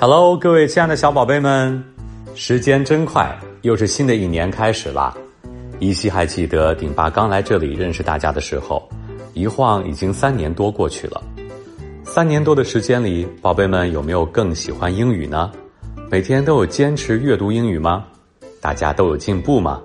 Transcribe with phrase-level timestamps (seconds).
[0.00, 1.82] Hello，各位亲爱的小宝贝们，
[2.36, 5.12] 时间真快，又是新的一年开始啦。
[5.80, 8.88] 依稀还记得顶爸刚来这里认识大家的时候，
[9.34, 11.20] 一晃已经三年多过去了。
[12.04, 15.50] 三年多的时间里，宝贝们有没有更喜欢英语呢？
[16.08, 18.04] 每天都有坚持阅读英语吗？
[18.60, 19.82] 大家都有进步吗？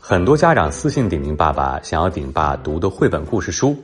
[0.00, 3.76] 很多家长私信顶顶爸爸，想要顶爸读的绘本故事书，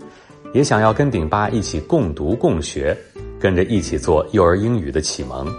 [0.53, 2.99] 也想要跟顶爸一起共读共学。
[3.43, 5.53] 跟着一起做幼儿英语的启蒙，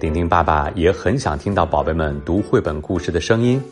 [0.00, 3.62] 丁丁爸爸也很想听到宝贝们读绘本故事的声音，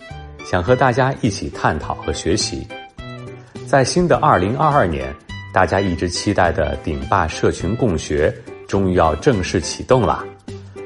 [0.45, 2.65] 想和大家一起探讨和学习。
[3.67, 5.13] 在新的二零二二年，
[5.53, 8.33] 大家一直期待的顶爸社群共学
[8.69, 10.25] 终于要正式启动了。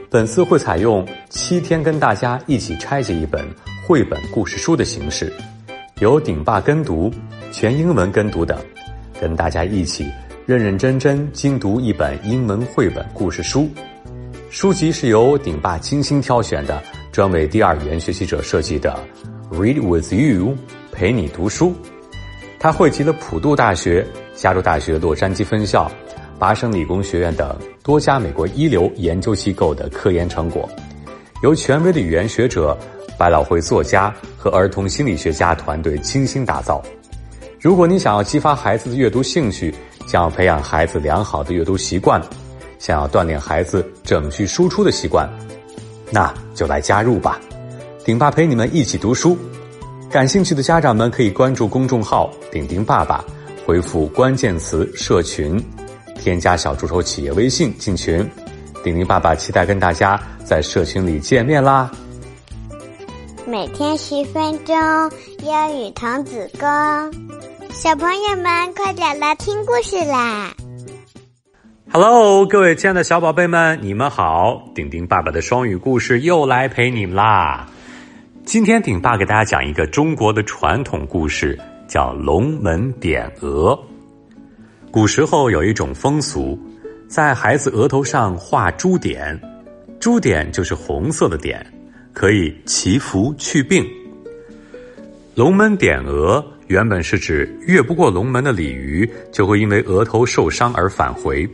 [0.08, 3.46] 本次会采用七天跟大家一起拆解一本
[3.86, 5.30] 绘本故事书的形式，
[6.00, 7.12] 由顶爸跟读、
[7.52, 8.58] 全英文跟读等，
[9.20, 10.06] 跟大家一起。
[10.46, 13.68] 认认真真精读一本英文绘本故事书，
[14.48, 18.96] 书籍是由顶爸精心挑选的，专为第二语言学习者设计的。
[19.50, 20.56] Read with you，
[20.92, 21.74] 陪你读书。
[22.60, 24.06] 它汇集了普渡大学、
[24.36, 25.90] 加州大学洛杉矶分校、
[26.38, 30.68] 麻省理工学院等多家美国一流研究机构的科研成果，
[31.42, 32.78] 由权威的语言学者、
[33.18, 36.80] 百老汇作家和儿童心理学家团队精心打造。
[37.58, 39.74] 如果你想要激发孩子的阅读兴趣，
[40.06, 42.22] 想要培养孩子良好的阅读习惯，
[42.78, 45.28] 想要锻炼孩子整句输出的习惯，
[46.10, 47.40] 那就来加入吧！
[48.04, 49.36] 顶爸陪你们一起读书。
[50.08, 53.24] 感兴趣的家长们可以关注公众号“顶顶爸爸”，
[53.66, 55.62] 回复关键词“社群”，
[56.14, 58.24] 添加小助手企业微信进群。
[58.84, 61.90] 顶顶爸爸期待跟大家在社群里见面啦！
[63.44, 64.74] 每天十分钟，
[65.42, 67.25] 英语童子功。
[67.76, 70.50] 小朋友们，快点来听故事啦
[71.92, 74.70] ！Hello，各位亲爱的小宝贝们，你们好！
[74.74, 77.68] 顶顶爸爸的双语故事又来陪你们啦。
[78.46, 83.72] 今天顶爸给大家讲一个中国的传统故事，叫《龙门点额》。
[84.90, 86.58] 古时候有一种风俗，
[87.06, 89.38] 在孩子额头上画朱点，
[90.00, 91.64] 朱点就是红色的点，
[92.14, 93.86] 可以祈福去病。
[95.34, 96.42] 龙门点额。
[96.68, 101.48] 原本是指越不过龙门的鲤鱼就会因为额头受伤而返回，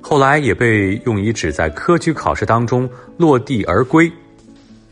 [0.00, 4.10] 后来也被用以指在科举考试当中落地而归。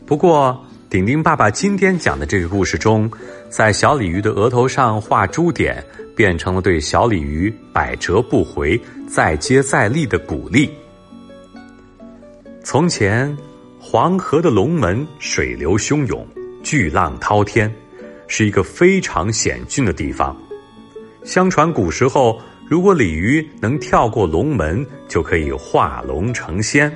[0.06, 3.08] 不过，顶顶爸爸今天讲的这个故事中，
[3.48, 5.80] 在小鲤鱼的额头上画珠点，
[6.16, 10.68] 变成了对小鲤鱼百折不回、再接再厉的鼓励。
[12.64, 13.36] 从前，
[13.78, 16.26] 黄河的龙门水流汹涌，
[16.64, 17.72] 巨浪滔天。
[18.30, 20.34] 是一个非常险峻的地方。
[21.24, 26.90] 相传古时候，如果鲤鱼能跳过龙门，就可以化龙成仙。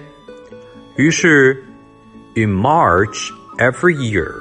[0.94, 1.60] 于是
[2.36, 4.32] ，in March every year，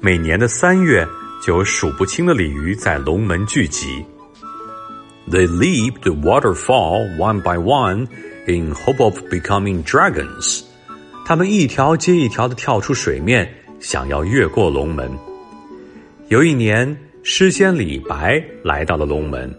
[0.00, 1.08] 每年的三月
[1.42, 4.04] 就有数不清的鲤鱼在龙门聚集。
[5.30, 8.06] They leap the waterfall one by one
[8.46, 10.62] in hope of becoming dragons。
[11.24, 13.50] 他们一条接一条的跳出水面，
[13.80, 15.10] 想要越过龙门。
[16.28, 19.50] 有一年，诗仙李白来到了龙门。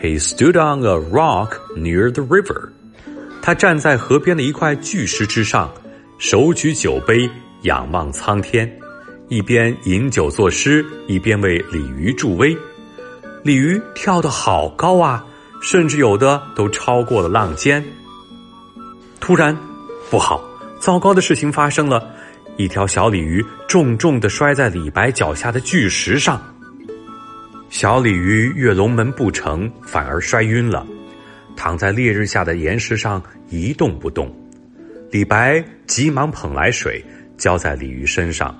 [0.00, 2.70] He stood on a rock near the river。
[3.42, 5.70] 他站在河边的一块巨石之上，
[6.16, 7.28] 手举酒杯，
[7.64, 8.80] 仰望苍天，
[9.28, 12.56] 一边饮酒作诗，一边为鲤鱼助威。
[13.42, 15.22] 鲤鱼跳得好高啊，
[15.60, 17.84] 甚至有的都超过了浪尖。
[19.20, 19.54] 突然，
[20.10, 20.42] 不好，
[20.78, 22.14] 糟糕的事情发生了。
[22.56, 26.40] 一条小鲤鱼重重的摔在李白脚下的巨石上，
[27.70, 30.86] 小鲤鱼跃龙门不成，反而摔晕了，
[31.56, 34.30] 躺在烈日下的岩石上一动不动。
[35.10, 37.02] 李白急忙捧来水
[37.36, 38.54] 浇在鲤鱼身上，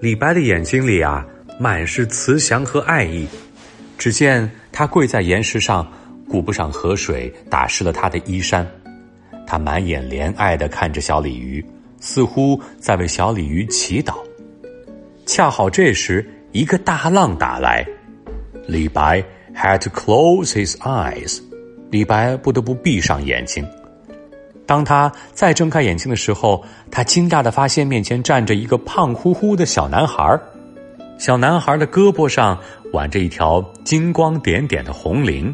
[0.00, 1.24] 李白的眼睛里啊
[1.60, 3.26] 满是慈祥和爱意。
[3.98, 5.86] 只见他跪在岩石上，
[6.28, 8.66] 顾不上河水打湿了他的衣衫，
[9.46, 11.64] 他满眼怜爱的看着小鲤鱼。
[12.00, 14.14] 似乎在为小鲤鱼祈祷。
[15.26, 17.86] 恰好这时，一个大浪打来，
[18.66, 19.22] 李白
[19.54, 21.40] had to close his eyes。
[21.90, 23.66] 李白不得不闭上眼睛。
[24.66, 30.38] 当他再睁开眼睛的时候，他惊讶的发现面前站着一个胖乎乎的小男孩。
[31.18, 32.58] 小男孩的胳膊上
[32.92, 35.52] 挽着一条金光点点的红绫。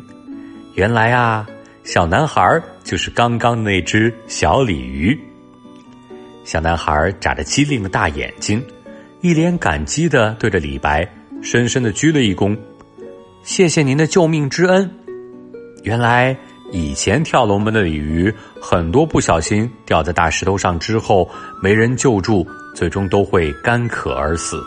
[0.74, 1.46] 原来啊，
[1.84, 5.18] 小男孩就是刚刚那只小鲤鱼。
[6.44, 8.62] 小男孩眨着机灵的大眼睛，
[9.22, 11.08] 一脸感激的对着李白
[11.42, 12.56] 深深的鞠了一躬
[13.42, 14.88] ：“谢谢您的救命之恩。”
[15.82, 16.36] 原来
[16.70, 21.28] 以前跳龙门的鲤鱼，很多不小心掉在大石头上之后，
[21.62, 24.62] 没人救助，最终都会干渴而死。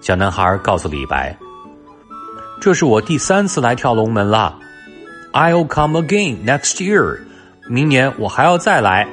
[0.00, 1.36] 小男孩告诉李白
[2.62, 4.56] ：“这是我第三次来跳龙门了
[5.32, 7.18] ，I'll come again next year。
[7.68, 9.08] 明年我还要再来。”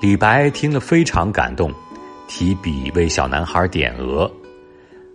[0.00, 1.72] 李白听了非常感动，
[2.28, 4.30] 提笔为小男孩点额。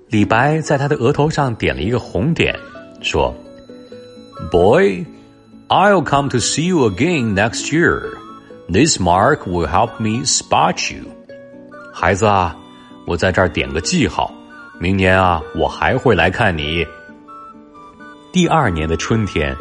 [0.10, 2.54] 李白在他的额头上点了一个红点，
[3.02, 3.34] 说
[4.52, 5.06] ：“Boy。”
[5.70, 8.18] I'll come to see you again next year.
[8.70, 11.06] This mark will help me spot you.
[11.92, 12.56] 孩子啊，
[13.08, 14.32] 我在这儿点个记号，
[14.80, 16.86] 明年啊，我还会来看你。
[18.32, 19.56] 第二年的春天，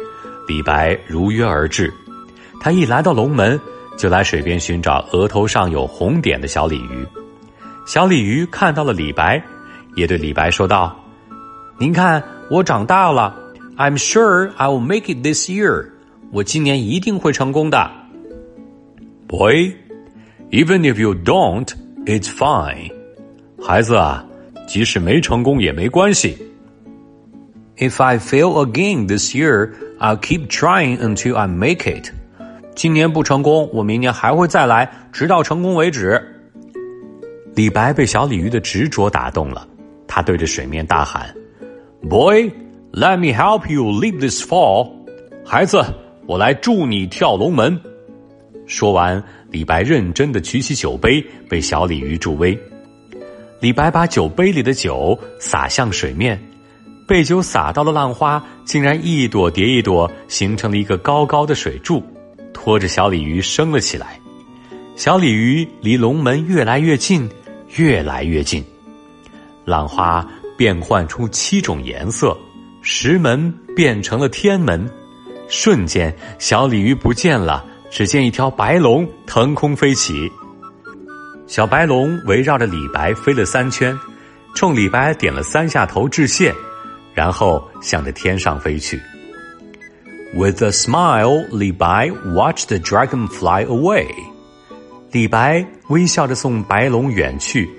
[0.47, 1.91] 李白如约而至。
[2.59, 3.59] 他一来到龙门，
[3.97, 7.05] 就来水边寻找额头上有红点的小鲤鱼。
[7.85, 9.43] 小鲤鱼看到了李白，
[9.95, 10.97] 也对李白说道
[11.77, 13.37] ：“您看，我长大了。
[13.77, 15.89] I'm sure I'll make it this year.”
[16.31, 17.91] 我今年一定会成功的
[19.27, 19.73] ，Boy.
[20.49, 21.67] Even if you don't,
[22.05, 22.91] it's fine.
[23.61, 24.25] 孩子啊，
[24.67, 26.37] 即使没成功也没关系。
[27.77, 32.11] If I fail again this year, I'll keep trying until I make it.
[32.75, 36.21] 今年不成功，我明年还会再来，直到成功为止。
[37.55, 39.67] 李白被小鲤鱼的执着打动了，
[40.07, 41.33] 他对着水面大喊
[42.09, 42.51] ：“Boy,
[42.91, 44.89] let me help you leap this fall。”
[45.45, 45.83] 孩子。
[46.25, 47.77] 我来助你跳龙门。
[48.65, 51.21] 说完，李白认真的举起酒杯，
[51.51, 52.57] 为小鲤鱼助威。
[53.59, 56.41] 李白把酒杯里的酒洒向水面，
[57.05, 62.01] 被酒洒到了浪花，竟然一朵叠一朵，形成了一个高高的水柱，
[62.53, 64.19] 拖着小鲤鱼升了起来。
[64.95, 67.27] 小鲤鱼离龙门越来越近，
[67.77, 68.63] 越来越近。
[69.65, 70.25] 浪花
[70.57, 72.37] 变换出七种颜色，
[72.81, 74.89] 石门变成了天门。
[75.49, 80.31] 瞬间，小鲤鱼不见了，只见一条白龙腾空飞起。
[81.47, 83.97] 小白龙围绕着李白飞了三圈，
[84.55, 86.53] 冲李白点了三下头致谢，
[87.13, 88.99] 然后向着天上飞去。
[90.35, 94.07] With a smile, 李白 watched the dragon fly away。
[95.11, 97.69] 李白微笑着送白龙远去，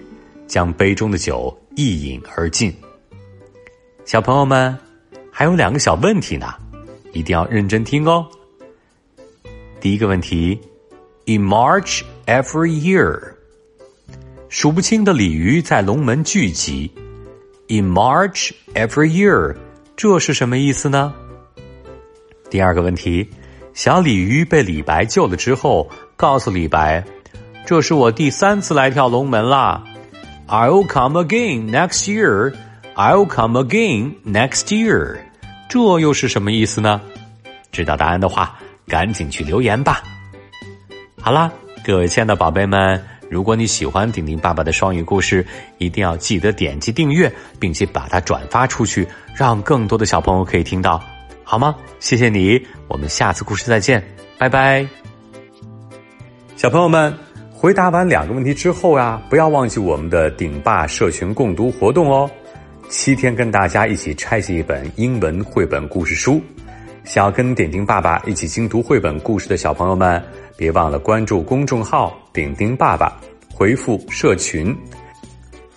[0.47, 2.73] 将杯中的酒一饮而尽。
[4.05, 4.79] 小朋友们，
[5.33, 6.55] 还有两个小问题呢。
[7.13, 8.25] 一定要认真听哦。
[9.81, 10.61] 第一个问题
[11.27, 13.21] ：In March every year，
[14.49, 16.89] 数不清的鲤鱼在龙门聚集。
[17.67, 19.57] In March every year，
[19.97, 21.13] 这是什么意思呢？
[22.55, 23.29] 第二个问题：
[23.73, 27.03] 小鲤鱼被李白救了之后，告诉李白
[27.67, 29.83] ：“这是我第三次来跳龙门啦。
[30.47, 32.55] ”I'll come again next year.
[32.95, 35.17] I'll come again next year.
[35.69, 37.01] 这又是什么意思呢？
[37.73, 38.57] 知道答案的话，
[38.87, 40.05] 赶紧去留言吧。
[41.21, 41.51] 好啦，
[41.85, 45.45] 各位亲爱的宝贝们，如果你喜欢顶顶爸爸的双语故事，
[45.79, 51.03] 一定要记得点击订阅，并且把它转发出去，让更多的小朋友可以听到，
[51.45, 51.77] 好吗？
[52.01, 54.03] 谢谢你，我们下次故事再见，
[54.39, 54.85] 拜拜。
[56.57, 57.15] 小朋友们，
[57.53, 62.29] 回答完两个问题之后呀，不要忘记我们的顶爸社群共读活动哦。
[62.89, 66.41] 七天跟大家一起拆解一本英文绘本故事书，
[67.05, 70.23] 想要跟点点爸爸一起精读绘本故事的小朋友们，
[70.57, 73.21] 别忘了关注公众号“点丁爸爸”，
[73.53, 74.75] 回复“社群”，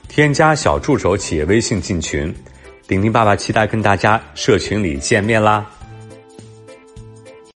[0.07, 2.33] 添加小助手企业微信进群，
[2.87, 5.65] 玲玲爸爸期待跟大家社群里见面啦。